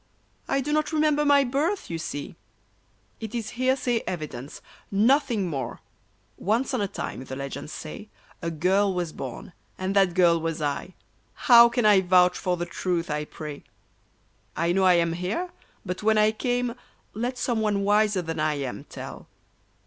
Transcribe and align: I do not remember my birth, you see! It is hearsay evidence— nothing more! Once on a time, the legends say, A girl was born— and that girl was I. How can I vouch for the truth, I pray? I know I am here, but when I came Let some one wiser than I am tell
I 0.47 0.61
do 0.61 0.73
not 0.73 0.91
remember 0.91 1.23
my 1.23 1.43
birth, 1.43 1.87
you 1.91 1.99
see! 1.99 2.35
It 3.19 3.35
is 3.35 3.51
hearsay 3.51 4.01
evidence— 4.07 4.59
nothing 5.11 5.47
more! 5.47 5.81
Once 6.37 6.73
on 6.73 6.81
a 6.81 6.87
time, 6.87 7.23
the 7.25 7.35
legends 7.35 7.71
say, 7.71 8.09
A 8.41 8.49
girl 8.49 8.91
was 8.95 9.13
born— 9.13 9.53
and 9.77 9.95
that 9.95 10.15
girl 10.15 10.41
was 10.41 10.59
I. 10.59 10.95
How 11.51 11.69
can 11.69 11.85
I 11.85 12.01
vouch 12.01 12.35
for 12.35 12.57
the 12.57 12.65
truth, 12.65 13.11
I 13.11 13.25
pray? 13.25 13.63
I 14.57 14.71
know 14.71 14.85
I 14.85 14.93
am 14.95 15.13
here, 15.13 15.51
but 15.85 16.01
when 16.01 16.17
I 16.17 16.31
came 16.31 16.73
Let 17.13 17.37
some 17.37 17.61
one 17.61 17.83
wiser 17.83 18.23
than 18.23 18.39
I 18.39 18.55
am 18.55 18.85
tell 18.85 19.27